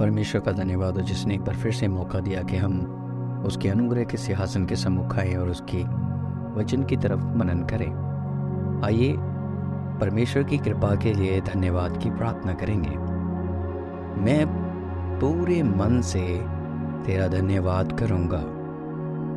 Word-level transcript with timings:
परमेश्वर 0.00 0.40
का 0.40 0.52
धन्यवाद 0.52 0.94
हो 0.94 1.00
जिसने 1.00 1.34
एक 1.34 1.40
बार 1.40 1.54
फिर 1.54 1.72
से 1.72 1.88
मौका 1.88 2.20
दिया 2.20 2.42
कि 2.42 2.56
हम 2.56 2.80
उसके 3.46 3.68
अनुग्रह 3.68 4.04
के 4.04 4.16
सिंहासन 4.16 4.66
के 4.66 4.76
सम्मुख 4.76 5.18
आए 5.18 5.34
और 5.34 5.48
उसकी 5.48 5.84
वचन 6.60 6.84
की 6.84 6.96
तरफ़ 6.96 7.20
मनन 7.20 7.58
करें। 7.60 8.06
आइए 8.84 9.16
परमेश्वर 10.00 10.42
की 10.42 10.58
कृपा 10.58 10.94
के 10.94 11.12
लिए 11.12 11.40
धन्यवाद 11.40 11.96
की 11.96 12.10
प्रार्थना 12.10 12.52
करेंगे। 12.52 12.90
मैं 14.20 14.46
पूरे 15.20 15.62
मन 15.62 16.00
से 16.00 16.44
तेरा 17.06 17.28
धन्यवाद 17.28 17.92
करूँगा। 18.00 18.42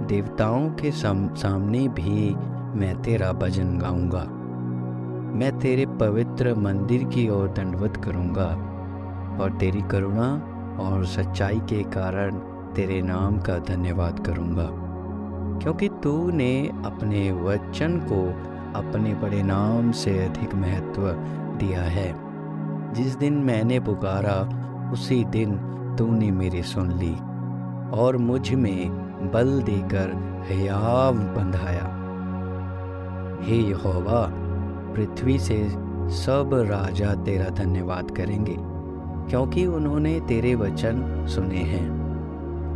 देवताओं 0.05 0.69
के 0.69 0.91
साम, 0.91 1.33
सामने 1.33 1.87
भी 1.87 2.35
मैं 2.79 3.01
तेरा 3.01 3.31
भजन 3.31 3.77
गाऊँगा। 3.77 4.23
मैं 5.35 5.59
तेरे 5.59 5.85
पवित्र 5.85 6.55
मंदिर 6.55 7.03
की 7.03 7.29
ओर 7.29 7.47
दंडवत 7.47 7.97
करूँगा। 7.97 8.68
और 9.41 9.51
तेरी 9.51 9.81
करुणा 9.81 10.41
और 10.79 11.05
सच्चाई 11.05 11.59
के 11.59 11.83
कारण 11.83 12.31
तेरे 12.75 13.01
नाम 13.01 13.39
का 13.39 13.57
धन्यवाद 13.57 14.19
करूँगा। 14.19 14.89
क्योंकि 15.59 15.89
तूने 15.89 16.67
अपने 16.85 17.31
वचन 17.31 17.97
को 17.97 18.29
अपने 18.79 19.13
बड़े 19.13 19.43
नाम 19.43 19.91
से 19.91 20.25
अधिक 20.25 20.55
महत्व 20.55 21.11
दिया 21.57 21.81
है। 21.81 22.15
जिस 22.93 23.15
दिन 23.15 23.33
मैंने 23.33 23.79
पुकारा, 23.79 24.59
उसी 24.91 25.25
दिन 25.25 25.57
तूने 25.97 26.31
मेरी 26.31 26.63
सुन 26.63 26.91
ली 26.91 27.13
और 27.99 28.17
मुझमें 28.17 28.91
बल 29.31 29.61
देकर 29.61 30.29
हयाव 30.49 31.13
बंधाया। 31.13 31.95
हे 33.41 33.55
यहोवा, 33.55 34.29
पृथ्वी 34.93 35.39
से 35.39 35.69
सब 36.09 36.49
राजा 36.53 37.13
तेरा 37.13 37.45
धन्यवाद 37.45 38.11
करेंगे। 38.11 38.78
क्योंकि 39.29 39.65
उन्होंने 39.65 40.19
तेरे 40.19 40.53
वचन 40.55 41.25
सुने 41.29 41.63
हैं। 41.65 41.87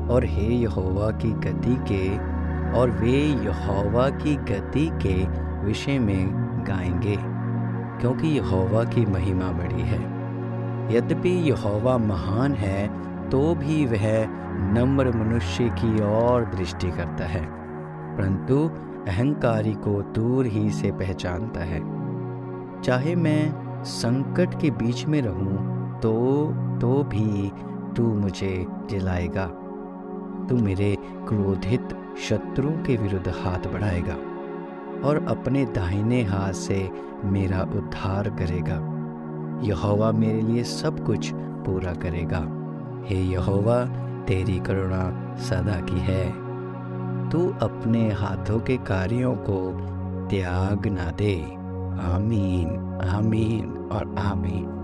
और 0.09 0.25
हे 0.25 0.47
यहोवा 0.53 1.09
की 1.11 1.31
गति 1.31 1.75
के, 1.91 2.09
और 2.79 2.89
वे 2.91 3.17
यहोवा 3.45 4.09
की 4.09 4.35
गति 4.35 4.89
के 5.01 5.15
विषय 5.65 5.99
में 5.99 6.31
गाएँगे, 6.67 7.17
क्योंकि 8.01 8.27
यहोवा 8.27 8.83
की 8.83 9.05
महिमा 9.05 9.51
बड़ी 9.51 9.81
है। 9.81 10.01
यद्यपि 10.95 11.29
यहोवा 11.29 11.97
महान 11.97 12.53
है 12.53 12.87
तो 13.29 13.53
भी 13.55 13.85
वह 13.85 14.25
नम्र 14.73 15.11
मनुष्य 15.17 15.69
की 15.79 15.93
ओर 16.03 16.45
दृष्टि 16.45 16.91
करता 16.91 17.25
है, 17.25 17.45
परंतु 18.17 18.57
अहंकारी 19.07 19.73
को 19.73 20.01
दूर 20.15 20.45
ही 20.45 20.69
से 20.71 20.91
पहचानता 20.91 21.63
है। 21.63 21.81
चाहे 22.81 23.15
मैं 23.15 23.83
संकट 23.83 24.59
के 24.61 24.69
बीच 24.71 25.05
में 25.05 25.21
रहूँ 25.21 25.72
तो 26.03 26.45
तो 26.81 27.03
भी 27.03 27.51
तू 27.95 28.03
मुझे 28.03 28.67
जिलाएगा। 28.89 29.45
तू 30.49 30.55
मेरे 30.57 30.97
क्रोधित 31.01 32.15
शत्रुओं 32.29 32.71
के 32.71 32.97
विरुद्ध 32.97 33.27
हाथ 33.27 33.73
बढ़ाएगा 33.73 34.13
और 35.07 35.25
अपने 35.27 35.65
दाहिने 35.65 36.23
हाथ 36.23 36.53
से 36.53 36.91
मेरा 37.25 37.61
उद्धार 37.61 38.29
करेगा। 38.29 38.75
यहोवा 39.63 40.11
मेरे 40.11 40.41
लिए 40.41 40.63
सब 40.63 41.05
कुछ 41.05 41.31
पूरा 41.35 41.93
करेगा। 41.93 42.39
हे 43.05 43.23
यहोवा, 43.23 43.85
तेरी 44.25 44.59
करुणा 44.59 45.35
सदा 45.35 45.79
की 45.79 45.99
है। 45.99 46.31
तू 47.29 47.49
अपने 47.49 48.11
हाथों 48.11 48.59
के 48.59 48.77
कार्यों 48.77 49.35
को 49.35 49.79
त्याग 50.29 50.87
ना 50.87 51.11
दे। 51.11 51.43
आमीन 52.13 52.99
आमीन 53.09 53.89
और 53.91 54.15
आमीन। 54.17 54.82